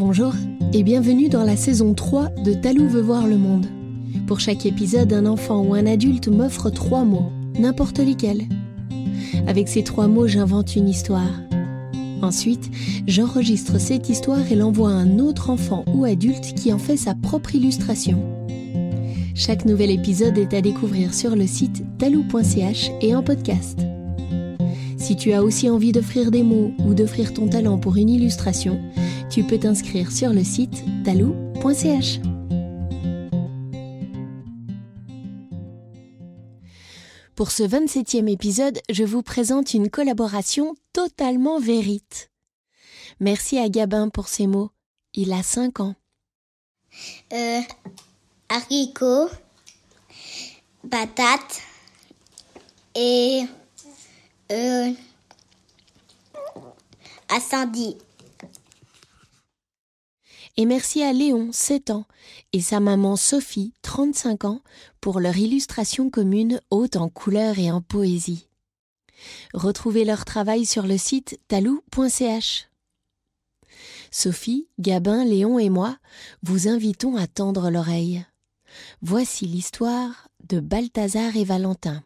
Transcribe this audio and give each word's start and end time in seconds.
Bonjour 0.00 0.32
et 0.72 0.82
bienvenue 0.82 1.28
dans 1.28 1.44
la 1.44 1.56
saison 1.56 1.92
3 1.92 2.30
de 2.42 2.54
Talou 2.54 2.88
veut 2.88 3.02
voir 3.02 3.26
le 3.26 3.36
monde. 3.36 3.66
Pour 4.26 4.40
chaque 4.40 4.64
épisode, 4.64 5.12
un 5.12 5.26
enfant 5.26 5.60
ou 5.60 5.74
un 5.74 5.84
adulte 5.84 6.28
m'offre 6.28 6.70
trois 6.70 7.04
mots, 7.04 7.30
n'importe 7.58 7.98
lesquels. 7.98 8.48
Avec 9.46 9.68
ces 9.68 9.84
trois 9.84 10.08
mots, 10.08 10.26
j'invente 10.26 10.74
une 10.74 10.88
histoire. 10.88 11.42
Ensuite, 12.22 12.70
j'enregistre 13.06 13.78
cette 13.78 14.08
histoire 14.08 14.50
et 14.50 14.56
l'envoie 14.56 14.88
à 14.88 14.94
un 14.94 15.18
autre 15.18 15.50
enfant 15.50 15.84
ou 15.92 16.06
adulte 16.06 16.54
qui 16.54 16.72
en 16.72 16.78
fait 16.78 16.96
sa 16.96 17.14
propre 17.14 17.54
illustration. 17.54 18.24
Chaque 19.34 19.66
nouvel 19.66 19.90
épisode 19.90 20.38
est 20.38 20.54
à 20.54 20.62
découvrir 20.62 21.12
sur 21.12 21.36
le 21.36 21.46
site 21.46 21.84
talou.ch 21.98 22.90
et 23.02 23.14
en 23.14 23.22
podcast. 23.22 23.78
Si 24.96 25.16
tu 25.16 25.32
as 25.32 25.42
aussi 25.42 25.68
envie 25.68 25.92
d'offrir 25.92 26.30
des 26.30 26.42
mots 26.42 26.72
ou 26.86 26.94
d'offrir 26.94 27.34
ton 27.34 27.48
talent 27.48 27.78
pour 27.78 27.96
une 27.96 28.08
illustration, 28.08 28.80
tu 29.30 29.44
peux 29.44 29.58
t'inscrire 29.58 30.10
sur 30.10 30.32
le 30.32 30.42
site 30.42 30.84
talou.ch. 31.04 32.18
Pour 37.36 37.52
ce 37.52 37.62
27e 37.62 38.28
épisode, 38.28 38.80
je 38.90 39.04
vous 39.04 39.22
présente 39.22 39.72
une 39.72 39.88
collaboration 39.88 40.74
totalement 40.92 41.60
vérite. 41.60 42.30
Merci 43.20 43.58
à 43.58 43.68
Gabin 43.68 44.08
pour 44.08 44.28
ses 44.28 44.46
mots. 44.46 44.70
Il 45.14 45.32
a 45.32 45.42
5 45.42 45.80
ans. 45.80 45.94
Euh, 47.32 47.60
haricots, 48.48 49.28
et 52.96 53.42
euh. 54.50 54.92
Et 60.56 60.66
merci 60.66 61.02
à 61.02 61.12
Léon, 61.12 61.50
7 61.52 61.90
ans, 61.90 62.06
et 62.52 62.60
sa 62.60 62.80
maman 62.80 63.16
Sophie, 63.16 63.72
35 63.82 64.44
ans, 64.44 64.60
pour 65.00 65.20
leur 65.20 65.36
illustration 65.36 66.10
commune 66.10 66.60
haute 66.70 66.96
en 66.96 67.08
couleurs 67.08 67.58
et 67.58 67.70
en 67.70 67.80
poésie. 67.80 68.48
Retrouvez 69.54 70.04
leur 70.04 70.24
travail 70.24 70.66
sur 70.66 70.86
le 70.86 70.98
site 70.98 71.40
talou.ch. 71.48 72.68
Sophie, 74.10 74.68
Gabin, 74.78 75.24
Léon 75.24 75.58
et 75.58 75.70
moi 75.70 75.96
vous 76.42 76.68
invitons 76.68 77.16
à 77.16 77.26
tendre 77.26 77.70
l'oreille. 77.70 78.24
Voici 79.02 79.46
l'histoire 79.46 80.28
de 80.48 80.60
Balthazar 80.60 81.36
et 81.36 81.44
Valentin. 81.44 82.02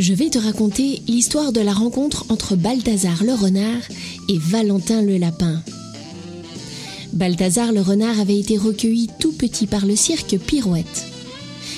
Je 0.00 0.14
vais 0.14 0.30
te 0.30 0.38
raconter 0.38 1.02
l'histoire 1.08 1.52
de 1.52 1.60
la 1.60 1.74
rencontre 1.74 2.24
entre 2.30 2.56
Balthazar 2.56 3.22
le 3.22 3.34
renard 3.34 3.82
et 4.30 4.38
Valentin 4.38 5.02
le 5.02 5.18
lapin. 5.18 5.62
Balthazar 7.12 7.70
le 7.70 7.82
renard 7.82 8.18
avait 8.18 8.38
été 8.38 8.56
recueilli 8.56 9.10
tout 9.18 9.32
petit 9.32 9.66
par 9.66 9.84
le 9.84 9.94
cirque 9.96 10.38
Pirouette. 10.38 11.04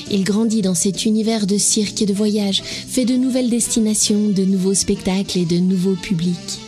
Il 0.08 0.22
grandit 0.22 0.62
dans 0.62 0.76
cet 0.76 1.04
univers 1.04 1.48
de 1.48 1.58
cirque 1.58 2.00
et 2.00 2.06
de 2.06 2.14
voyage, 2.14 2.62
fait 2.62 3.04
de 3.04 3.16
nouvelles 3.16 3.50
destinations, 3.50 4.28
de 4.28 4.44
nouveaux 4.44 4.74
spectacles 4.74 5.40
et 5.40 5.44
de 5.44 5.58
nouveaux 5.58 5.96
publics. 5.96 6.60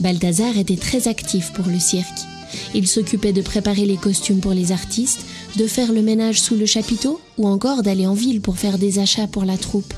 Balthazar 0.00 0.58
était 0.58 0.74
très 0.74 1.06
actif 1.06 1.52
pour 1.52 1.68
le 1.68 1.78
cirque. 1.78 2.26
Il 2.74 2.88
s'occupait 2.88 3.32
de 3.32 3.42
préparer 3.42 3.86
les 3.86 3.96
costumes 3.96 4.40
pour 4.40 4.54
les 4.54 4.72
artistes, 4.72 5.24
de 5.56 5.66
faire 5.66 5.92
le 5.92 6.02
ménage 6.02 6.40
sous 6.40 6.54
le 6.54 6.66
chapiteau 6.66 7.20
ou 7.38 7.46
encore 7.46 7.82
d'aller 7.82 8.06
en 8.06 8.14
ville 8.14 8.40
pour 8.40 8.58
faire 8.58 8.78
des 8.78 8.98
achats 8.98 9.26
pour 9.26 9.44
la 9.44 9.58
troupe. 9.58 9.92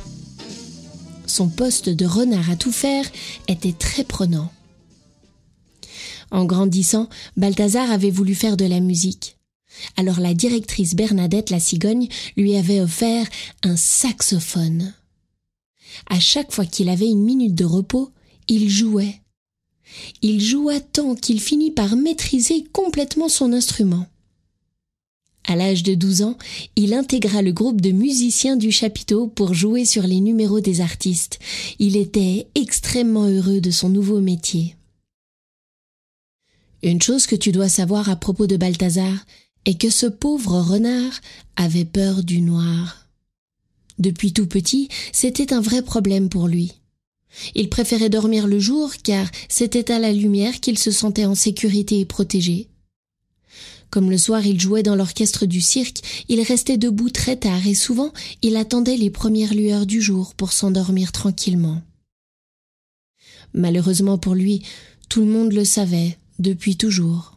Son 1.27 1.49
poste 1.49 1.89
de 1.89 2.07
renard 2.07 2.51
à 2.51 2.57
tout 2.57 2.73
faire 2.73 3.05
était 3.49 3.73
très 3.73 4.05
prenant. 4.05 4.51
En 6.31 6.45
grandissant, 6.45 7.09
Balthazar 7.37 7.91
avait 7.91 8.11
voulu 8.11 8.35
faire 8.35 8.57
de 8.57 8.65
la 8.65 8.81
musique. 8.81 9.37
Alors 9.97 10.21
la 10.21 10.35
directrice 10.35 10.95
Bernadette 10.95 11.51
la 11.51 11.61
cigogne 11.61 12.09
lui 12.37 12.57
avait 12.57 12.81
offert 12.81 13.27
un 13.63 13.77
saxophone. 13.77 14.95
À 16.09 16.21
chaque 16.21 16.53
fois 16.53 16.67
qu'il 16.67 16.89
avait 16.89 17.09
une 17.09 17.23
minute 17.23 17.55
de 17.55 17.65
repos, 17.65 18.11
il 18.49 18.69
jouait. 18.69 19.21
Il 20.23 20.41
joua 20.41 20.81
tant 20.81 21.15
qu'il 21.15 21.41
finit 21.41 21.71
par 21.71 21.97
maîtriser 21.97 22.65
complètement 22.73 23.29
son 23.29 23.53
instrument. 23.53 24.07
À 25.45 25.57
l'âge 25.57 25.83
de 25.83 25.95
12 25.95 26.23
ans, 26.23 26.39
il 26.77 26.95
intégra 26.95 27.43
le 27.43 27.53
groupe 27.53 27.81
de 27.81 27.91
musiciens 27.91 28.57
du 28.57 28.71
chapiteau 28.71 29.27
pour 29.27 29.55
jouer 29.55 29.85
sur 29.85 30.05
les 30.05 30.21
numéros 30.21 30.61
des 30.61 30.81
artistes. 30.81 31.41
Il 31.79 31.97
était 31.97 32.47
extrêmement 32.55 33.27
heureux 33.27 33.61
de 33.61 33.71
son 33.71 33.89
nouveau 33.89 34.21
métier. 34.21 34.77
Une 36.83 37.03
chose 37.03 37.27
que 37.27 37.37
tu 37.37 37.53
dois 37.53 37.69
savoir 37.69 38.09
à 38.09 38.17
propos 38.17 38.47
de 38.47 38.57
Balthazar 38.57 39.25
est 39.65 39.81
que 39.81 39.91
ce 39.91 40.07
pauvre 40.07 40.61
renard 40.61 41.13
avait 41.57 41.85
peur 41.85 42.23
du 42.23 42.41
noir. 42.41 43.09
Depuis 43.99 44.33
tout 44.33 44.47
petit, 44.47 44.89
c'était 45.13 45.53
un 45.53 45.61
vrai 45.61 45.83
problème 45.83 46.29
pour 46.29 46.49
lui. 46.49 46.73
Il 47.55 47.69
préférait 47.69 48.11
dormir 48.11 48.47
le 48.47 48.59
jour 48.59 48.93
car 49.03 49.27
c'était 49.49 49.91
à 49.93 49.99
la 49.99 50.13
lumière 50.13 50.61
qu'il 50.61 50.79
se 50.79 50.91
sentait 50.91 51.25
en 51.25 51.35
sécurité 51.35 52.01
et 52.01 52.05
protégé. 52.05 52.69
Comme 53.93 54.11
le 54.11 54.17
soir 54.17 54.47
il 54.47 54.59
jouait 54.59 54.83
dans 54.83 54.97
l'orchestre 54.97 55.45
du 55.45 55.61
cirque, 55.61 55.99
il 56.31 56.41
restait 56.41 56.79
debout 56.79 57.11
très 57.11 57.37
tard 57.37 57.67
et 57.67 57.75
souvent 57.75 58.11
il 58.41 58.57
attendait 58.57 58.97
les 58.97 59.11
premières 59.11 59.53
lueurs 59.53 59.85
du 59.85 60.01
jour 60.01 60.35
pour 60.35 60.55
s'endormir 60.55 61.13
tranquillement. 61.13 61.83
Malheureusement 63.53 64.17
pour 64.17 64.35
lui, 64.35 64.63
tout 65.11 65.21
le 65.21 65.27
monde 65.27 65.53
le 65.53 65.67
savait, 65.67 66.17
depuis 66.39 66.79
toujours. 66.79 67.37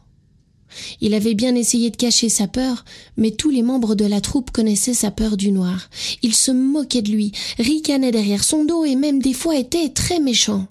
Il 1.02 1.12
avait 1.12 1.34
bien 1.34 1.54
essayé 1.54 1.90
de 1.90 1.96
cacher 1.96 2.30
sa 2.30 2.48
peur, 2.48 2.86
mais 3.18 3.32
tous 3.32 3.50
les 3.50 3.62
membres 3.62 3.94
de 3.94 4.06
la 4.06 4.22
troupe 4.22 4.50
connaissaient 4.50 4.94
sa 4.94 5.10
peur 5.10 5.36
du 5.36 5.52
noir. 5.52 5.90
Ils 6.22 6.34
se 6.34 6.52
moquaient 6.52 7.02
de 7.02 7.12
lui, 7.12 7.32
ricanaient 7.58 8.12
derrière 8.12 8.42
son 8.42 8.64
dos 8.64 8.86
et 8.86 8.96
même 8.96 9.20
des 9.20 9.34
fois 9.34 9.56
étaient 9.58 9.90
très 9.90 10.20
méchants. 10.20 10.68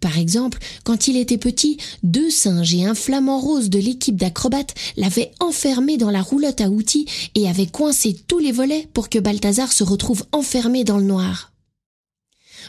Par 0.00 0.18
exemple, 0.18 0.58
quand 0.84 1.08
il 1.08 1.16
était 1.16 1.38
petit, 1.38 1.78
deux 2.02 2.30
singes 2.30 2.74
et 2.74 2.84
un 2.84 2.94
flamant 2.94 3.40
rose 3.40 3.70
de 3.70 3.78
l'équipe 3.78 4.16
d'acrobates 4.16 4.74
l'avaient 4.96 5.32
enfermé 5.40 5.96
dans 5.96 6.10
la 6.10 6.22
roulotte 6.22 6.60
à 6.60 6.68
outils 6.68 7.06
et 7.34 7.48
avaient 7.48 7.66
coincé 7.66 8.14
tous 8.28 8.38
les 8.38 8.52
volets 8.52 8.88
pour 8.92 9.08
que 9.08 9.18
Balthazar 9.18 9.72
se 9.72 9.84
retrouve 9.84 10.24
enfermé 10.32 10.84
dans 10.84 10.98
le 10.98 11.04
noir. 11.04 11.52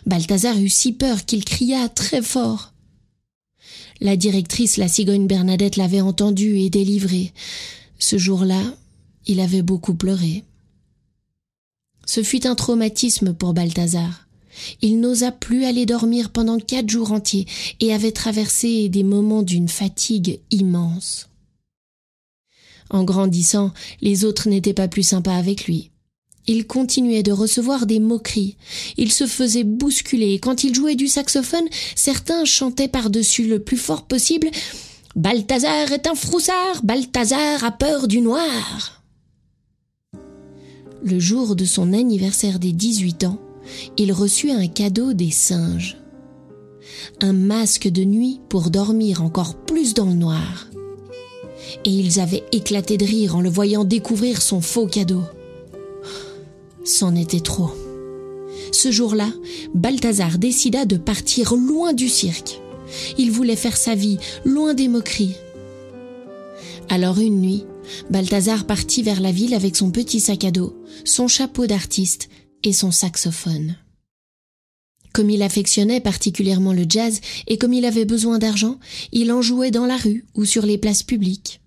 Balthazar 0.05 0.57
eut 0.57 0.69
si 0.69 0.93
peur 0.93 1.25
qu'il 1.25 1.43
cria 1.43 1.89
très 1.89 2.21
fort. 2.21 2.73
La 3.99 4.16
directrice, 4.16 4.77
la 4.77 4.87
cigogne 4.87 5.27
Bernadette, 5.27 5.75
l'avait 5.75 6.01
entendu 6.01 6.57
et 6.59 6.69
délivré. 6.69 7.33
Ce 7.99 8.17
jour-là, 8.17 8.61
il 9.25 9.39
avait 9.39 9.63
beaucoup 9.63 9.95
pleuré. 9.95 10.43
Ce 12.05 12.23
fut 12.23 12.47
un 12.47 12.55
traumatisme 12.55 13.33
pour 13.33 13.53
Balthazar. 13.53 14.26
Il 14.81 15.00
n'osa 15.00 15.31
plus 15.31 15.66
aller 15.66 15.85
dormir 15.85 16.29
pendant 16.29 16.59
quatre 16.59 16.90
jours 16.90 17.12
entiers 17.12 17.45
et 17.79 17.94
avait 17.94 18.12
traversé 18.12 18.90
des 18.90 19.03
moments 19.03 19.44
d'une 19.44 19.69
fatigue 19.69 20.40
immense. 20.51 21.29
En 22.90 23.03
grandissant, 23.03 23.72
les 24.01 24.25
autres 24.25 24.50
n'étaient 24.50 24.73
pas 24.73 24.88
plus 24.88 25.03
sympas 25.03 25.35
avec 25.35 25.66
lui. 25.66 25.91
Il 26.47 26.66
continuait 26.66 27.23
de 27.23 27.34
recevoir 27.34 27.85
des 27.85 28.00
moqueries. 28.00 28.56
Il 28.96 29.12
se 29.12 29.28
faisait 29.28 29.66
bousculer 29.66 30.34
et 30.34 30.40
quand 30.40 30.63
il 30.63 30.73
jouait 30.73 30.96
du 30.96 31.07
saxophone, 31.07 31.67
certains 31.96 32.46
chantaient 32.46 32.88
par-dessus 32.88 33.47
le 33.47 33.59
plus 33.59 33.78
fort 33.78 34.07
possible 34.07 34.50
Balthazar 35.17 35.91
est 35.91 36.07
un 36.07 36.13
froussard, 36.13 36.84
Balthazar 36.84 37.63
a 37.63 37.72
peur 37.72 38.07
du 38.07 38.22
noir. 38.22 39.01
Le 41.03 41.19
jour 41.19 41.56
de 41.56 41.66
son 41.66 41.91
anniversaire 41.91 42.59
des 42.59 42.72
dix-huit 42.72 43.23
ans, 43.23 43.40
il 43.97 44.11
reçut 44.11 44.52
un 44.52 44.67
cadeau 44.67 45.14
des 45.14 45.31
singes. 45.31 45.97
Un 47.22 47.34
masque 47.34 47.87
de 47.87 48.03
nuit 48.03 48.40
pour 48.49 48.69
dormir 48.69 49.23
encore 49.23 49.55
plus 49.55 49.93
dans 49.93 50.05
le 50.05 50.14
noir. 50.14 50.67
Et 51.85 51.90
ils 51.90 52.19
avaient 52.19 52.43
éclaté 52.52 52.97
de 52.97 53.05
rire 53.05 53.35
en 53.35 53.41
le 53.41 53.49
voyant 53.49 53.84
découvrir 53.84 54.41
son 54.41 54.61
faux 54.61 54.87
cadeau. 54.87 55.23
C'en 56.84 57.16
était 57.16 57.41
trop. 57.41 57.72
Ce 58.72 58.91
jour-là, 58.91 59.29
Balthazar 59.73 60.37
décida 60.37 60.85
de 60.85 60.97
partir 60.97 61.55
loin 61.55 61.93
du 61.93 62.09
cirque. 62.09 62.61
Il 63.17 63.31
voulait 63.31 63.55
faire 63.55 63.75
sa 63.75 63.96
vie 63.96 64.17
loin 64.46 64.73
des 64.73 64.87
moqueries. 64.87 65.35
Alors 66.90 67.19
une 67.19 67.41
nuit, 67.41 67.66
Balthazar 68.09 68.66
partit 68.66 69.03
vers 69.03 69.19
la 69.19 69.31
ville 69.31 69.53
avec 69.53 69.75
son 69.75 69.91
petit 69.91 70.19
sac 70.19 70.43
à 70.46 70.52
dos, 70.52 70.73
son 71.03 71.28
chapeau 71.28 71.67
d'artiste 71.67 72.29
et 72.63 72.73
son 72.73 72.91
saxophone. 72.91 73.77
Comme 75.13 75.29
il 75.29 75.41
affectionnait 75.41 76.01
particulièrement 76.01 76.73
le 76.73 76.85
jazz 76.87 77.21
et 77.47 77.57
comme 77.57 77.73
il 77.73 77.85
avait 77.85 78.05
besoin 78.05 78.37
d'argent, 78.37 78.79
il 79.11 79.31
en 79.31 79.41
jouait 79.41 79.71
dans 79.71 79.85
la 79.85 79.97
rue 79.97 80.25
ou 80.35 80.45
sur 80.45 80.65
les 80.65 80.77
places 80.77 81.03
publiques. 81.03 81.61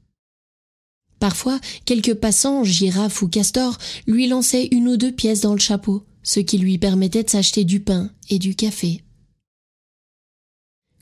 Parfois, 1.19 1.60
quelques 1.84 2.14
passants, 2.14 2.64
girafes 2.64 3.22
ou 3.22 3.28
castors, 3.28 3.76
lui 4.06 4.26
lançaient 4.26 4.69
une 4.70 4.88
ou 4.88 4.96
deux 4.96 5.12
pièces 5.12 5.40
dans 5.40 5.52
le 5.52 5.60
chapeau, 5.60 6.04
ce 6.22 6.40
qui 6.40 6.58
lui 6.58 6.78
permettait 6.78 7.25
de 7.25 7.31
s'acheter 7.31 7.64
du 7.64 7.81
pain 7.81 8.10
et 8.31 8.38
du 8.38 8.54
café. 8.54 9.02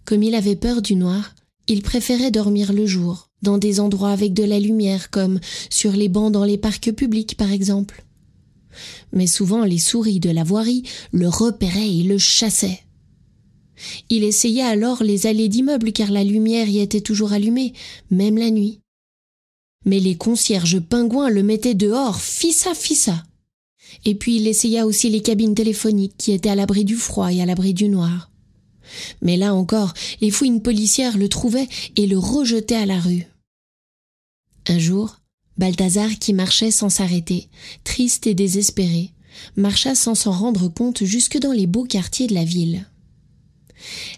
Comme 0.05 0.23
il 0.23 0.35
avait 0.35 0.57
peur 0.57 0.83
du 0.83 0.97
noir, 0.97 1.35
il 1.67 1.83
préférait 1.83 2.31
dormir 2.31 2.73
le 2.73 2.87
jour, 2.87 3.29
dans 3.43 3.59
des 3.59 3.79
endroits 3.79 4.11
avec 4.11 4.33
de 4.33 4.43
la 4.43 4.59
lumière, 4.59 5.11
comme 5.11 5.39
sur 5.71 5.93
les 5.93 6.09
bancs 6.09 6.33
dans 6.33 6.45
les 6.45 6.59
parcs 6.59 6.93
publics 6.93 7.37
par 7.37 7.53
exemple. 7.53 8.05
Mais 9.13 9.27
souvent 9.27 9.65
les 9.65 9.79
souris 9.79 10.21
de 10.21 10.31
la 10.31 10.45
voirie 10.45 10.83
le 11.13 11.29
repéraient 11.29 11.97
et 11.97 12.03
le 12.03 12.19
chassaient. 12.19 12.81
Il 14.11 14.25
essaya 14.25 14.69
alors 14.69 15.03
les 15.03 15.27
allées 15.27 15.49
d'immeubles 15.49 15.93
car 15.93 16.11
la 16.11 16.25
lumière 16.25 16.69
y 16.69 16.81
était 16.81 17.01
toujours 17.01 17.33
allumée, 17.33 17.73
même 18.11 18.39
la 18.39 18.51
nuit. 18.51 18.81
Mais 19.85 20.01
les 20.01 20.17
concierges 20.17 20.81
pingouins 20.81 21.31
le 21.31 21.43
mettaient 21.43 21.75
dehors, 21.75 22.21
fissa 22.21 22.75
fissa. 22.75 23.23
Et 24.05 24.15
puis 24.15 24.37
il 24.37 24.47
essaya 24.47 24.87
aussi 24.87 25.09
les 25.11 25.23
cabines 25.23 25.55
téléphoniques 25.55 26.17
qui 26.19 26.33
étaient 26.33 26.51
à 26.51 26.55
l'abri 26.55 26.85
du 26.85 26.97
froid 26.97 27.33
et 27.33 27.41
à 27.41 27.47
l'abri 27.47 27.75
du 27.75 27.89
noir. 27.89 28.31
Mais 29.23 29.37
là 29.37 29.55
encore, 29.55 29.93
les 30.21 30.31
fouines 30.31 30.63
policières 30.63 31.19
le 31.19 31.29
trouvaient 31.29 31.69
et 31.97 32.07
le 32.07 32.19
rejetaient 32.19 32.75
à 32.75 32.87
la 32.87 32.99
rue. 32.99 33.27
Un 34.67 34.79
jour, 34.79 35.21
Balthazar, 35.59 36.19
qui 36.19 36.33
marchait 36.33 36.71
sans 36.71 36.89
s'arrêter, 36.89 37.49
triste 37.85 38.27
et 38.27 38.35
désespéré, 38.35 39.13
marcha 39.57 39.95
sans 39.95 40.15
s'en 40.15 40.33
rendre 40.33 40.69
compte 40.69 41.05
jusque 41.05 41.39
dans 41.39 41.53
les 41.53 41.67
beaux 41.67 41.85
quartiers 41.85 42.29
de 42.29 42.35
la 42.35 42.45
ville. 42.45 42.87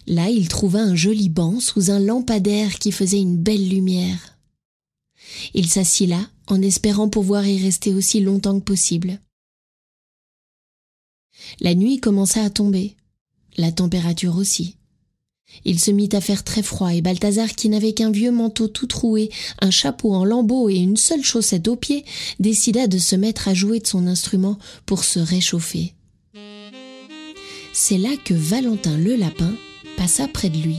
Là, 0.06 0.30
il 0.30 0.48
trouva 0.48 0.80
un 0.80 0.94
joli 0.94 1.28
banc 1.28 1.60
sous 1.60 1.90
un 1.90 1.98
lampadaire 1.98 2.78
qui 2.78 2.92
faisait 2.92 3.20
une 3.20 3.36
belle 3.36 3.68
lumière. 3.68 4.38
Il 5.54 5.68
s'assit 5.68 6.08
là, 6.08 6.28
en 6.46 6.60
espérant 6.62 7.08
pouvoir 7.08 7.46
y 7.46 7.62
rester 7.62 7.94
aussi 7.94 8.20
longtemps 8.20 8.58
que 8.58 8.64
possible. 8.64 9.20
La 11.60 11.74
nuit 11.74 12.00
commença 12.00 12.42
à 12.42 12.50
tomber, 12.50 12.96
la 13.56 13.72
température 13.72 14.36
aussi. 14.36 14.76
Il 15.64 15.78
se 15.78 15.90
mit 15.90 16.08
à 16.12 16.20
faire 16.20 16.44
très 16.44 16.62
froid 16.62 16.94
et 16.94 17.02
Balthazar, 17.02 17.48
qui 17.54 17.68
n'avait 17.68 17.92
qu'un 17.92 18.10
vieux 18.10 18.32
manteau 18.32 18.68
tout 18.68 18.86
troué, 18.86 19.30
un 19.60 19.70
chapeau 19.70 20.12
en 20.14 20.24
lambeaux 20.24 20.68
et 20.68 20.76
une 20.76 20.96
seule 20.96 21.24
chaussette 21.24 21.68
aux 21.68 21.76
pieds, 21.76 22.04
décida 22.38 22.86
de 22.86 22.98
se 22.98 23.16
mettre 23.16 23.48
à 23.48 23.54
jouer 23.54 23.80
de 23.80 23.86
son 23.86 24.06
instrument 24.06 24.58
pour 24.86 25.04
se 25.04 25.18
réchauffer. 25.20 25.94
C'est 27.72 27.98
là 27.98 28.10
que 28.24 28.34
Valentin 28.34 28.96
le 28.96 29.16
lapin 29.16 29.52
passa 29.96 30.28
près 30.28 30.50
de 30.50 30.58
lui. 30.58 30.76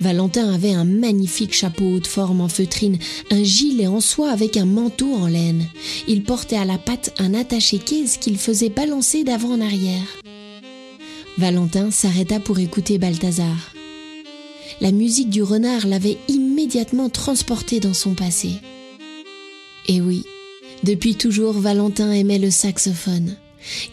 Valentin 0.00 0.52
avait 0.52 0.72
un 0.72 0.84
magnifique 0.84 1.54
chapeau 1.54 1.84
haute 1.96 2.06
forme 2.06 2.40
en 2.40 2.48
feutrine, 2.48 2.98
un 3.30 3.42
gilet 3.42 3.86
en 3.86 4.00
soie 4.00 4.30
avec 4.30 4.56
un 4.56 4.64
manteau 4.64 5.14
en 5.14 5.26
laine. 5.26 5.66
Il 6.08 6.24
portait 6.24 6.56
à 6.56 6.64
la 6.64 6.78
patte 6.78 7.14
un 7.18 7.34
attaché-caisse 7.34 8.16
qu'il 8.16 8.38
faisait 8.38 8.70
balancer 8.70 9.24
d'avant 9.24 9.52
en 9.52 9.60
arrière. 9.60 10.20
Valentin 11.40 11.90
s'arrêta 11.90 12.38
pour 12.38 12.58
écouter 12.58 12.98
Balthazar. 12.98 13.72
La 14.82 14.92
musique 14.92 15.30
du 15.30 15.42
renard 15.42 15.86
l'avait 15.86 16.18
immédiatement 16.28 17.08
transporté 17.08 17.80
dans 17.80 17.94
son 17.94 18.12
passé. 18.14 18.50
Et 19.88 20.02
oui, 20.02 20.26
depuis 20.84 21.14
toujours 21.14 21.54
Valentin 21.54 22.12
aimait 22.12 22.38
le 22.38 22.50
saxophone. 22.50 23.36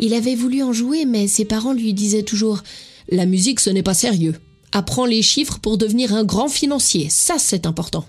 Il 0.02 0.14
avait 0.14 0.36
voulu 0.36 0.62
en 0.62 0.74
jouer, 0.74 1.06
mais 1.06 1.30
ses 1.30 1.46
parents 1.46 1.72
lui 1.72 1.94
disaient 1.94 2.24
toujours 2.24 2.64
La 3.08 3.26
musique, 3.26 3.62
ce 3.62 3.70
n'est 3.70 3.82
pas 3.82 3.94
sérieux. 3.94 4.36
Apprends 4.74 5.06
les 5.06 5.22
chiffres 5.22 5.60
pour 5.60 5.78
devenir 5.78 6.14
un 6.14 6.26
grand 6.26 6.50
financier, 6.50 7.08
ça 7.10 7.36
c'est 7.40 7.66
important. 7.66 8.06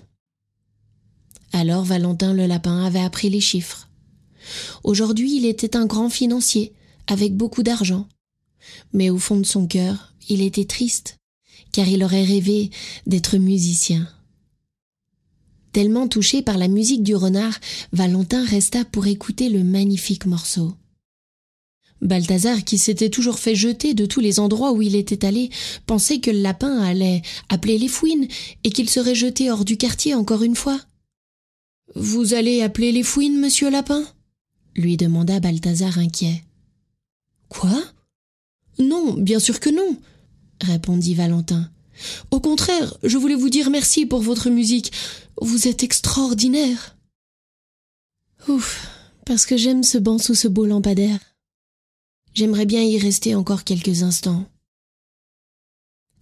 Alors 1.52 1.84
Valentin 1.84 2.34
le 2.34 2.46
lapin 2.46 2.84
avait 2.84 2.98
appris 2.98 3.30
les 3.30 3.40
chiffres. 3.40 3.88
Aujourd'hui 4.82 5.36
il 5.36 5.46
était 5.46 5.76
un 5.76 5.86
grand 5.86 6.10
financier, 6.10 6.72
avec 7.06 7.36
beaucoup 7.36 7.62
d'argent. 7.62 8.08
Mais 8.92 9.10
au 9.10 9.18
fond 9.18 9.36
de 9.36 9.46
son 9.46 9.66
cœur, 9.66 10.14
il 10.28 10.42
était 10.42 10.64
triste, 10.64 11.16
car 11.72 11.88
il 11.88 12.02
aurait 12.04 12.24
rêvé 12.24 12.70
d'être 13.06 13.36
musicien. 13.36 14.08
Tellement 15.72 16.08
touché 16.08 16.42
par 16.42 16.58
la 16.58 16.68
musique 16.68 17.02
du 17.02 17.14
renard, 17.14 17.58
Valentin 17.92 18.44
resta 18.44 18.84
pour 18.84 19.06
écouter 19.06 19.48
le 19.48 19.62
magnifique 19.62 20.26
morceau. 20.26 20.74
Balthazar, 22.00 22.64
qui 22.64 22.78
s'était 22.78 23.10
toujours 23.10 23.38
fait 23.38 23.54
jeter 23.54 23.92
de 23.92 24.06
tous 24.06 24.20
les 24.20 24.38
endroits 24.38 24.72
où 24.72 24.82
il 24.82 24.94
était 24.94 25.26
allé, 25.26 25.50
pensait 25.86 26.20
que 26.20 26.30
le 26.30 26.40
lapin 26.40 26.80
allait 26.80 27.22
appeler 27.48 27.76
les 27.76 27.88
fouines 27.88 28.28
et 28.64 28.70
qu'il 28.70 28.88
serait 28.88 29.16
jeté 29.16 29.50
hors 29.50 29.64
du 29.64 29.76
quartier 29.76 30.14
encore 30.14 30.42
une 30.42 30.56
fois. 30.56 30.80
Vous 31.94 32.34
allez 32.34 32.62
appeler 32.62 32.92
les 32.92 33.02
fouines, 33.02 33.40
monsieur 33.40 33.70
Lapin? 33.70 34.04
lui 34.76 34.96
demanda 34.96 35.40
Balthazar 35.40 35.98
inquiet. 35.98 36.44
Quoi? 37.48 37.82
Non, 38.78 39.14
bien 39.14 39.40
sûr 39.40 39.60
que 39.60 39.70
non, 39.70 39.96
répondit 40.60 41.14
Valentin. 41.14 41.70
Au 42.30 42.40
contraire, 42.40 42.96
je 43.02 43.18
voulais 43.18 43.34
vous 43.34 43.50
dire 43.50 43.70
merci 43.70 44.06
pour 44.06 44.20
votre 44.20 44.50
musique. 44.50 44.92
Vous 45.40 45.66
êtes 45.66 45.82
extraordinaire. 45.82 46.96
Ouf, 48.48 48.88
parce 49.26 49.46
que 49.46 49.56
j'aime 49.56 49.82
ce 49.82 49.98
banc 49.98 50.18
sous 50.18 50.34
ce 50.34 50.48
beau 50.48 50.64
lampadaire. 50.64 51.18
J'aimerais 52.34 52.66
bien 52.66 52.82
y 52.82 52.98
rester 52.98 53.34
encore 53.34 53.64
quelques 53.64 54.02
instants. 54.02 54.46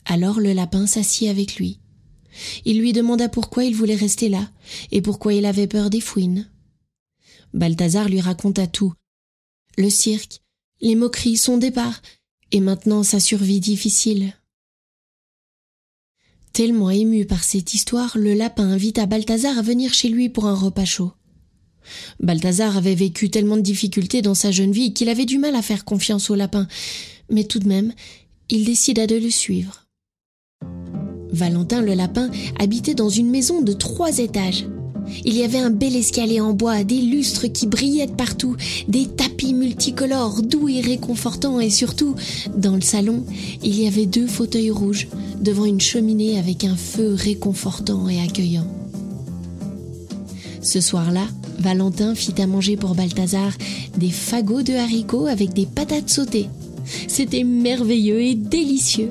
Alors 0.07 0.41
le 0.41 0.53
lapin 0.53 0.87
s'assit 0.87 1.29
avec 1.29 1.57
lui. 1.57 1.81
Il 2.65 2.79
lui 2.79 2.93
demanda 2.93 3.29
pourquoi 3.29 3.65
il 3.65 3.75
voulait 3.75 3.97
rester 3.97 4.29
là, 4.29 4.51
et 4.93 5.03
pourquoi 5.03 5.35
il 5.35 5.47
avait 5.47 5.67
peur 5.67 5.91
des 5.91 6.01
fouines. 6.01 6.51
Balthazar 7.55 8.09
lui 8.09 8.21
raconta 8.21 8.67
tout. 8.67 8.93
Le 9.79 9.91
cirque, 9.91 10.41
les 10.81 10.95
moqueries, 10.95 11.37
son 11.37 11.59
départ, 11.59 12.01
et 12.53 12.61
maintenant 12.61 13.03
sa 13.03 13.21
survie 13.21 13.61
difficile. 13.61 14.35
Tellement 16.53 16.91
ému 16.91 17.27
par 17.27 17.45
cette 17.45 17.75
histoire, 17.75 18.17
le 18.17 18.33
lapin 18.33 18.65
invita 18.65 19.07
Balthazar 19.07 19.59
à 19.59 19.63
venir 19.63 19.93
chez 19.93 20.09
lui 20.09 20.29
pour 20.29 20.47
un 20.47 20.55
repas 20.55 20.87
chaud. 20.87 21.13
Balthazar 22.19 22.77
avait 22.77 22.95
vécu 22.95 23.31
tellement 23.31 23.57
de 23.57 23.63
difficultés 23.63 24.23
dans 24.23 24.35
sa 24.35 24.51
jeune 24.51 24.73
vie 24.73 24.93
qu'il 24.93 25.09
avait 25.09 25.27
du 25.27 25.39
mal 25.39 25.55
à 25.55 25.63
faire 25.63 25.85
confiance 25.85 26.31
au 26.31 26.35
lapin, 26.35 26.67
mais 27.31 27.45
tout 27.45 27.59
de 27.59 27.69
même, 27.69 27.93
il 28.49 28.65
décida 28.65 29.07
de 29.07 29.17
le 29.17 29.31
suivre. 29.31 29.87
Valentin 31.31 31.83
le 31.83 31.95
lapin 31.95 32.31
habitait 32.59 32.95
dans 32.95 33.11
une 33.11 33.31
maison 33.31 33.61
de 33.61 33.73
trois 33.73 34.19
étages. 34.19 34.67
Il 35.25 35.37
y 35.37 35.45
avait 35.45 35.59
un 35.59 35.71
bel 35.71 35.97
escalier 35.97 36.41
en 36.41 36.53
bois, 36.53 36.85
des 36.85 37.01
lustres 37.01 37.47
qui 37.47 37.67
brillaient 37.67 38.07
partout, 38.07 38.57
des 38.89 39.07
tapis 39.07 39.55
multicolores, 39.55 40.43
doux 40.43 40.69
et 40.69 40.81
réconfortants, 40.81 41.61
et 41.61 41.71
surtout, 41.71 42.15
dans 42.57 42.75
le 42.75 42.81
salon, 42.81 43.25
il 43.63 43.81
y 43.81 43.87
avait 43.87 44.07
deux 44.07 44.27
fauteuils 44.27 44.71
rouges 44.71 45.09
devant 45.41 45.65
une 45.65 45.81
cheminée 45.81 46.39
avec 46.39 46.65
un 46.65 46.77
feu 46.77 47.15
réconfortant 47.15 48.09
et 48.09 48.21
accueillant. 48.21 48.67
Ce 50.61 50.81
soir-là, 50.81 51.27
Valentin 51.59 52.15
fit 52.15 52.41
à 52.41 52.47
manger 52.47 52.77
pour 52.77 52.95
Balthazar 52.95 53.53
des 53.97 54.11
fagots 54.11 54.63
de 54.63 54.75
haricots 54.75 55.27
avec 55.27 55.53
des 55.53 55.67
patates 55.67 56.11
sautées. 56.11 56.49
C'était 57.09 57.45
merveilleux 57.45 58.21
et 58.21 58.35
délicieux. 58.35 59.11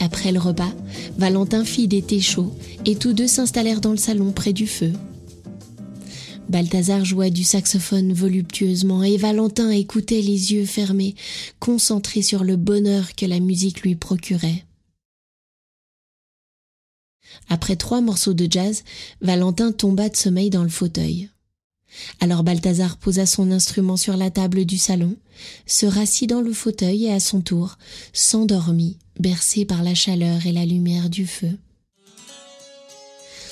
Après 0.00 0.32
le 0.32 0.40
repas, 0.40 0.72
Valentin 1.18 1.64
fit 1.64 1.86
des 1.86 2.02
thés 2.02 2.20
chauds 2.20 2.54
et 2.86 2.96
tous 2.96 3.12
deux 3.12 3.26
s'installèrent 3.26 3.82
dans 3.82 3.90
le 3.90 3.98
salon 3.98 4.32
près 4.32 4.54
du 4.54 4.66
feu. 4.66 4.92
Balthazar 6.48 7.04
jouait 7.04 7.30
du 7.30 7.44
saxophone 7.44 8.12
voluptueusement 8.12 9.04
et 9.04 9.18
Valentin 9.18 9.70
écoutait 9.70 10.22
les 10.22 10.52
yeux 10.52 10.64
fermés, 10.64 11.14
concentré 11.60 12.22
sur 12.22 12.42
le 12.42 12.56
bonheur 12.56 13.14
que 13.14 13.26
la 13.26 13.38
musique 13.38 13.82
lui 13.82 13.94
procurait. 13.94 14.64
Après 17.48 17.76
trois 17.76 18.00
morceaux 18.00 18.34
de 18.34 18.50
jazz, 18.50 18.82
Valentin 19.20 19.70
tomba 19.70 20.08
de 20.08 20.16
sommeil 20.16 20.50
dans 20.50 20.64
le 20.64 20.68
fauteuil. 20.68 21.28
Alors 22.20 22.42
Balthazar 22.42 22.96
posa 22.96 23.26
son 23.26 23.50
instrument 23.50 23.96
sur 23.96 24.16
la 24.16 24.30
table 24.30 24.64
du 24.64 24.78
salon, 24.78 25.16
se 25.66 25.86
rassit 25.86 26.28
dans 26.28 26.40
le 26.40 26.52
fauteuil 26.52 27.06
et 27.06 27.12
à 27.12 27.20
son 27.20 27.40
tour 27.40 27.78
s'endormit, 28.12 28.96
bercé 29.18 29.64
par 29.64 29.82
la 29.82 29.94
chaleur 29.94 30.46
et 30.46 30.52
la 30.52 30.66
lumière 30.66 31.10
du 31.10 31.26
feu. 31.26 31.50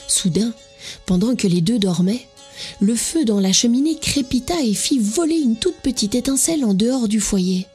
Soudain, 0.07 0.53
pendant 1.07 1.35
que 1.37 1.47
les 1.47 1.61
deux 1.61 1.79
dormaient, 1.79 2.27
le 2.81 2.95
feu 2.95 3.25
dans 3.25 3.41
la 3.41 3.53
cheminée 3.53 3.99
crépita 3.99 4.61
et 4.63 4.75
fit 4.75 4.99
voler 4.99 5.37
une 5.37 5.57
toute 5.57 5.77
petite 5.77 6.15
étincelle 6.15 6.65
en 6.65 6.75
dehors 6.75 7.09
du 7.09 7.21
foyer. 7.21 7.67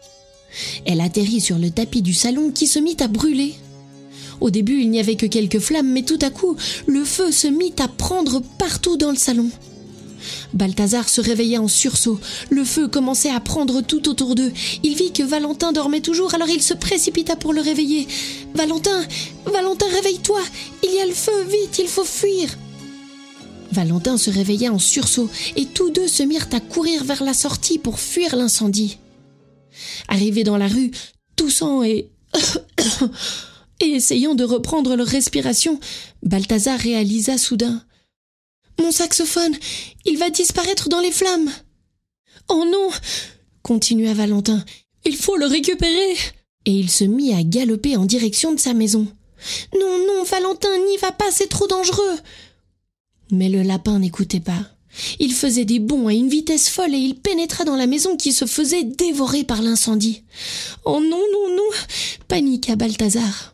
Elle 0.86 1.02
atterrit 1.02 1.42
sur 1.42 1.58
le 1.58 1.72
tapis 1.72 2.02
du 2.02 2.14
salon 2.14 2.52
qui 2.52 2.68
se 2.68 2.80
mit 2.80 2.98
à 3.00 3.08
brûler. 3.08 3.56
Au 4.42 4.50
début, 4.50 4.82
il 4.82 4.90
n'y 4.90 5.00
avait 5.00 5.16
que 5.16 5.26
quelques 5.26 5.60
flammes, 5.60 5.92
mais 5.92 6.04
tout 6.04 6.20
à 6.22 6.30
coup, 6.30 6.58
le 6.86 7.04
feu 7.06 7.32
se 7.32 7.48
mit 7.48 7.74
à 7.80 7.88
prendre 7.88 8.42
partout 8.60 8.98
dans 8.98 9.12
le 9.12 9.18
salon. 9.18 9.50
Balthazar 10.54 11.10
se 11.10 11.22
réveilla 11.22 11.62
en 11.62 11.68
sursaut. 11.68 12.20
Le 12.50 12.64
feu 12.64 12.88
commençait 12.88 13.30
à 13.30 13.40
prendre 13.40 13.82
tout 13.82 14.10
autour 14.10 14.36
d'eux. 14.36 14.52
Il 14.84 14.96
vit 14.96 15.12
que 15.12 15.24
Valentin 15.24 15.72
dormait 15.72 16.02
toujours, 16.02 16.34
alors 16.34 16.50
il 16.50 16.62
se 16.62 16.74
précipita 16.74 17.36
pour 17.36 17.54
le 17.54 17.62
réveiller. 17.62 18.08
Valentin, 18.54 19.04
Valentin, 19.46 19.88
réveille-toi. 19.94 20.42
Il 20.84 20.94
y 20.94 21.00
a 21.00 21.06
le 21.06 21.14
feu, 21.14 21.44
vite, 21.50 21.80
il 21.80 21.88
faut 21.88 22.04
fuir. 22.04 22.50
Valentin 23.72 24.18
se 24.18 24.30
réveilla 24.30 24.72
en 24.72 24.80
sursaut 24.80 25.30
et 25.56 25.66
tous 25.66 25.90
deux 25.90 26.08
se 26.08 26.24
mirent 26.24 26.50
à 26.52 26.60
courir 26.60 27.04
vers 27.04 27.24
la 27.24 27.34
sortie 27.34 27.80
pour 27.80 28.00
fuir 28.00 28.36
l'incendie. 28.36 29.00
Arrivés 30.08 30.44
dans 30.44 30.58
la 30.58 30.68
rue, 30.68 30.92
toussant 31.36 31.82
et 31.84 32.12
et 33.80 33.92
essayant 33.92 34.36
de 34.36 34.44
reprendre 34.44 34.96
leur 34.96 35.08
respiration, 35.08 35.80
Balthazar 36.22 36.80
réalisa 36.80 37.38
soudain 37.38 37.82
Mon 38.80 38.92
saxophone, 38.92 39.56
il 40.06 40.18
va 40.18 40.30
disparaître 40.30 40.90
dans 40.90 41.00
les 41.00 41.12
flammes. 41.12 41.52
Oh 42.50 42.66
non 42.66 42.90
continua 43.64 44.14
Valentin, 44.14 44.64
il 45.06 45.16
faut 45.16 45.38
le 45.38 45.48
récupérer. 45.48 46.16
Et 46.66 46.72
il 46.72 46.90
se 46.90 47.04
mit 47.04 47.34
à 47.34 47.44
galoper 47.44 47.98
en 47.98 48.06
direction 48.06 48.54
de 48.54 48.60
sa 48.60 48.74
maison. 48.74 49.08
Non, 49.78 49.98
non, 50.08 50.24
Valentin, 50.24 50.70
n'y 50.88 50.98
va 50.98 51.12
pas, 51.12 51.32
c'est 51.32 51.48
trop 51.48 51.68
dangereux. 51.68 52.18
Mais 53.32 53.50
le 53.50 53.64
lapin 53.64 54.00
n'écoutait 54.00 54.40
pas. 54.40 54.70
Il 55.20 55.34
faisait 55.34 55.66
des 55.66 55.80
bonds 55.80 56.08
à 56.08 56.14
une 56.14 56.30
vitesse 56.30 56.70
folle 56.70 56.94
et 56.94 57.00
il 57.00 57.16
pénétra 57.16 57.66
dans 57.66 57.76
la 57.76 57.88
maison 57.88 58.16
qui 58.16 58.32
se 58.32 58.46
faisait 58.46 58.84
dévorer 58.84 59.44
par 59.44 59.62
l'incendie. 59.62 60.24
Oh 60.86 61.02
non, 61.02 61.24
non, 61.34 61.56
non 61.56 61.70
paniqua 62.28 62.76
Balthazar. 62.76 63.53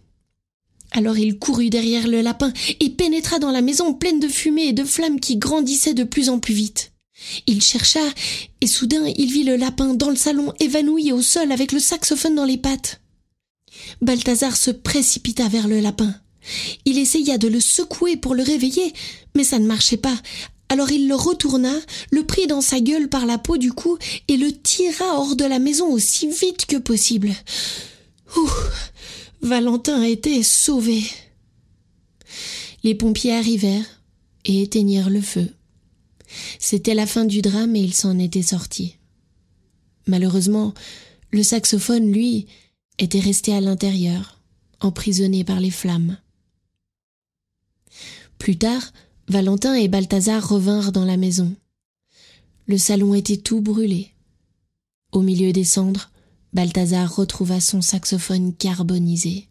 Alors 0.92 1.18
il 1.18 1.38
courut 1.38 1.70
derrière 1.70 2.08
le 2.08 2.22
lapin 2.22 2.52
et 2.80 2.90
pénétra 2.90 3.40
dans 3.40 3.52
la 3.52 3.62
maison 3.62 3.94
pleine 3.94 4.20
de 4.20 4.28
fumée 4.28 4.68
et 4.68 4.74
de 4.74 4.84
flammes 4.84 5.20
qui 5.20 5.38
grandissaient 5.38 5.94
de 5.94 6.04
plus 6.04 6.30
en 6.30 6.40
plus 6.40 6.54
vite. 6.54 6.92
Il 7.48 7.62
chercha, 7.62 8.00
et 8.62 8.68
soudain 8.68 9.06
il 9.18 9.32
vit 9.32 9.44
le 9.44 9.56
lapin 9.56 9.94
dans 9.94 10.10
le 10.10 10.16
salon 10.16 10.54
évanoui 10.60 11.12
au 11.12 11.22
sol 11.22 11.52
avec 11.52 11.72
le 11.72 11.80
saxophone 11.80 12.36
dans 12.36 12.46
les 12.46 12.58
pattes. 12.58 13.02
Balthazar 14.02 14.56
se 14.56 14.72
précipita 14.72 15.48
vers 15.48 15.68
le 15.68 15.80
lapin. 15.80 16.14
Il 16.86 16.98
essaya 16.98 17.38
de 17.38 17.48
le 17.48 17.60
secouer 17.60 18.18
pour 18.18 18.34
le 18.34 18.44
réveiller, 18.44 18.94
mais 19.36 19.44
ça 19.44 19.60
ne 19.60 19.68
marchait 19.68 19.98
pas. 19.98 20.18
Alors 20.70 20.92
il 20.92 21.08
le 21.08 21.16
retourna, 21.16 21.74
le 22.12 22.24
prit 22.24 22.48
dans 22.48 22.62
sa 22.62 22.80
gueule 22.80 23.10
par 23.10 23.26
la 23.26 23.38
peau 23.38 23.58
du 23.58 23.74
cou 23.74 23.98
et 24.28 24.38
le 24.38 24.52
tira 24.52 25.20
hors 25.20 25.36
de 25.36 25.46
la 25.46 25.60
maison 25.60 25.88
aussi 25.88 26.30
vite 26.30 26.66
que 26.68 26.78
possible. 26.78 27.34
Ouh 28.38 28.50
Valentin 29.42 30.04
était 30.04 30.44
sauvé. 30.44 31.04
Les 32.84 32.94
pompiers 32.94 33.34
arrivèrent 33.34 34.04
et 34.46 34.62
éteignirent 34.62 35.10
le 35.10 35.22
feu. 35.22 35.48
C'était 36.60 36.94
la 36.94 37.06
fin 37.06 37.26
du 37.26 37.42
drame 37.42 37.76
et 37.76 37.82
il 37.82 37.94
s'en 37.94 38.20
était 38.20 38.42
sorti. 38.42 38.98
Malheureusement, 40.08 40.74
le 41.32 41.44
saxophone, 41.44 42.12
lui, 42.12 42.48
était 42.98 43.20
resté 43.20 43.54
à 43.54 43.62
l'intérieur, 43.62 44.42
emprisonné 44.82 45.44
par 45.44 45.60
les 45.60 45.72
flammes. 45.72 46.18
Plus 48.38 48.58
tard, 48.58 48.92
Valentin 49.28 49.76
et 49.76 49.88
Balthazar 49.88 50.48
revinrent 50.48 50.92
dans 50.92 51.06
la 51.06 51.18
maison. 51.18 51.56
Le 52.68 52.78
salon 52.78 53.14
était 53.14 53.38
tout 53.38 53.62
brûlé. 53.62 54.12
Au 55.12 55.22
milieu 55.22 55.54
des 55.54 55.64
cendres, 55.64 56.12
Balthazar 56.54 57.16
retrouva 57.16 57.60
son 57.60 57.82
saxophone 57.82 58.56
carbonisé. 58.56 59.48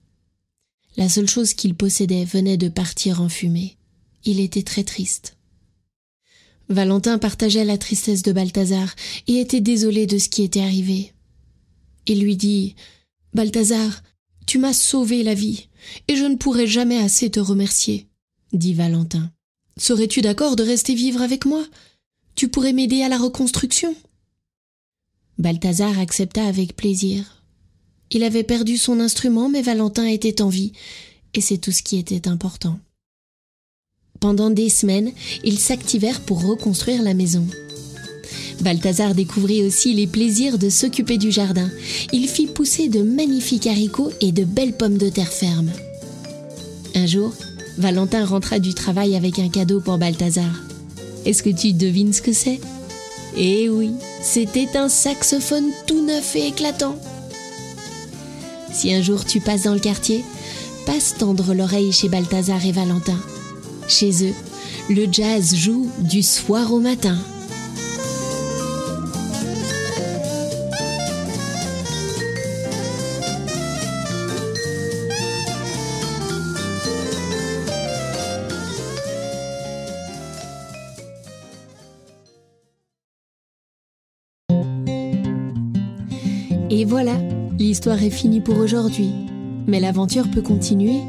La 0.97 1.09
seule 1.09 1.29
chose 1.29 1.55
qu'il 1.55 1.75
possédait 1.75 2.25
venait 2.25 2.57
de 2.57 2.69
partir 2.69 3.23
en 3.23 3.29
fumée. 3.29 3.77
Il 4.25 4.41
était 4.41 4.63
très 4.65 4.83
triste. 4.83 5.37
Valentin 6.69 7.19
partageait 7.19 7.65
la 7.65 7.79
tristesse 7.79 8.23
de 8.23 8.33
Balthazar 8.33 8.95
et 9.27 9.39
était 9.41 9.61
désolé 9.61 10.07
de 10.07 10.19
ce 10.19 10.29
qui 10.29 10.43
était 10.43 10.61
arrivé. 10.61 11.13
Il 12.07 12.21
lui 12.21 12.37
dit 12.37 12.75
Balthazar, 13.33 14.03
tu 14.47 14.59
m'as 14.59 14.73
sauvé 14.73 15.23
la 15.23 15.35
vie, 15.35 15.69
et 16.09 16.17
je 16.17 16.25
ne 16.25 16.37
pourrai 16.37 16.67
jamais 16.67 16.99
assez 16.99 17.31
te 17.31 17.39
remercier, 17.39 18.09
dit 18.53 18.75
Valentin. 18.75 19.31
Serais-tu 19.77 20.21
d'accord 20.21 20.57
de 20.57 20.63
rester 20.63 20.95
vivre 20.95 21.23
avec 21.23 21.45
moi? 21.45 21.65
Tu 22.35 22.49
pourrais 22.49 22.73
m'aider 22.73 23.03
à 23.03 23.09
la 23.09 23.19
reconstruction? 23.19 23.95
Balthazar 25.39 26.01
accepta 26.01 26.45
avec 26.45 26.75
plaisir. 26.75 27.43
Il 28.11 28.25
avait 28.25 28.43
perdu 28.43 28.77
son 28.77 28.99
instrument, 28.99 29.49
mais 29.49 29.63
Valentin 29.63 30.05
était 30.07 30.43
en 30.43 30.49
vie, 30.49 30.73
et 31.35 31.41
c'est 31.41 31.59
tout 31.59 31.71
ce 31.71 31.83
qui 31.83 31.97
était 31.97 32.27
important. 32.27 32.79
Pendant 34.19 34.51
des 34.51 34.69
semaines, 34.69 35.13
ils 35.45 35.59
s'activèrent 35.59 36.23
pour 36.23 36.45
reconstruire 36.45 37.03
la 37.03 37.15
maison. 37.15 37.47
Balthazar 38.63 39.15
découvrit 39.15 39.63
aussi 39.63 39.95
les 39.95 40.09
plaisirs 40.09 40.59
de 40.59 40.69
s'occuper 40.69 41.19
du 41.19 41.31
jardin. 41.31 41.71
Il 42.13 42.27
fit 42.27 42.49
pousser 42.49 42.89
de 42.89 43.03
magnifiques 43.03 43.69
haricots 43.69 44.11
et 44.21 44.33
de 44.33 44.43
belles 44.43 44.77
pommes 44.77 44.99
de 44.99 45.09
terre 45.09 45.33
fermes. 45.33 45.71
Un 46.97 47.07
jour, 47.07 47.33
Valentin 47.77 48.25
rentra 48.25 48.59
du 48.59 48.75
travail 48.75 49.15
avec 49.15 49.39
un 49.39 49.49
cadeau 49.49 49.81
pour 49.81 49.99
Balthazar. 49.99 50.53
Est-ce 51.25 51.45
que 51.45 51.51
tu 51.51 51.73
devines 51.73 52.13
ce 52.13 52.23
que 52.23 52.33
c'est? 52.33 52.59
Eh 53.41 53.69
oui, 53.69 53.93
c'était 54.21 54.77
un 54.77 54.89
saxophone 54.89 55.71
tout 55.87 56.05
neuf 56.05 56.35
et 56.35 56.49
éclatant. 56.49 56.97
Si 58.73 58.93
un 58.93 59.01
jour 59.01 59.25
tu 59.25 59.39
passes 59.39 59.63
dans 59.63 59.75
le 59.75 59.81
quartier, 59.81 60.25
passe 60.87 61.15
tendre 61.17 61.55
l'oreille 61.55 61.93
chez 61.93 62.09
Balthazar 62.09 62.67
et 62.67 62.73
Valentin. 62.73 63.17
Chez 63.87 64.29
eux, 64.29 64.35
le 64.91 65.07
jazz 65.11 65.55
joue 65.55 65.89
du 66.01 66.25
soir 66.25 66.73
au 66.73 66.81
matin. 66.81 67.17
Et 86.71 86.85
voilà, 86.85 87.15
l'histoire 87.59 88.03
est 88.03 88.11
finie 88.11 88.41
pour 88.41 88.59
aujourd'hui. 88.59 89.11
Mais 89.67 89.81
l'aventure 89.81 90.31
peut 90.31 90.43
continuer. 90.43 91.01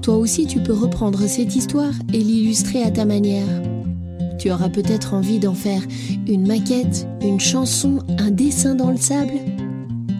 Toi 0.00 0.16
aussi, 0.16 0.46
tu 0.46 0.60
peux 0.60 0.72
reprendre 0.72 1.26
cette 1.26 1.56
histoire 1.56 1.92
et 2.12 2.18
l'illustrer 2.18 2.82
à 2.82 2.90
ta 2.90 3.04
manière. 3.04 3.46
Tu 4.38 4.50
auras 4.50 4.68
peut-être 4.68 5.14
envie 5.14 5.38
d'en 5.38 5.54
faire 5.54 5.82
une 6.26 6.46
maquette, 6.46 7.06
une 7.20 7.40
chanson, 7.40 7.98
un 8.18 8.30
dessin 8.30 8.74
dans 8.74 8.90
le 8.90 8.96
sable. 8.96 9.34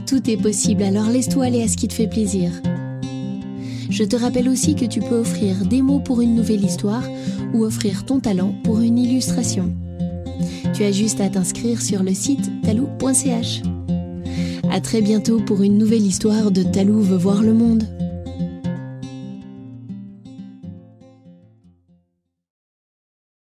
Tout 0.07 0.29
est 0.31 0.37
possible, 0.37 0.83
alors 0.83 1.09
laisse-toi 1.09 1.47
aller 1.47 1.63
à 1.63 1.69
ce 1.69 1.77
qui 1.77 1.89
te 1.89 1.95
fait 1.95 2.07
plaisir. 2.07 2.51
Je 3.91 4.05
te 4.05 4.17
rappelle 4.17 4.49
aussi 4.49 4.75
que 4.75 4.85
tu 4.85 5.01
peux 5.01 5.19
offrir 5.19 5.65
des 5.65 5.83
mots 5.83 6.01
pour 6.01 6.21
une 6.21 6.35
nouvelle 6.35 6.65
histoire 6.65 7.05
ou 7.53 7.65
offrir 7.65 8.05
ton 8.05 8.21
talent 8.21 8.55
pour 8.65 8.81
une 8.81 8.99
illustration. 8.99 9.75
Tu 10.75 10.85
as 10.85 10.93
juste 10.93 11.21
à 11.21 11.29
t'inscrire 11.29 11.83
sur 11.83 12.03
le 12.03 12.15
site 12.15 12.51
talou.ch. 12.63 13.63
À 14.73 14.81
très 14.81 15.03
bientôt 15.03 15.39
pour 15.39 15.63
une 15.63 15.77
nouvelle 15.77 16.01
histoire 16.01 16.51
de 16.51 16.63
Talou 16.63 17.03
veut 17.03 17.19
voir 17.19 17.43
le 17.43 17.53
monde. 17.53 17.85